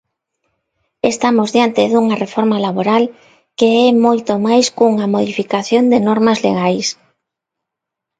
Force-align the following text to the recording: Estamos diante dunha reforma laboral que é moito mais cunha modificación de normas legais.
Estamos 1.11 1.49
diante 1.55 1.81
dunha 1.91 2.19
reforma 2.23 2.57
laboral 2.65 3.03
que 3.57 3.67
é 3.87 3.89
moito 4.05 4.33
mais 4.47 4.65
cunha 4.77 5.11
modificación 5.15 5.83
de 5.91 5.99
normas 6.07 6.39
legais. 6.47 6.87